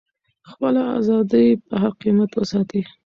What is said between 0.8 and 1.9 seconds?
ازادي په